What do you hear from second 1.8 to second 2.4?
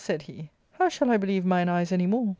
any more?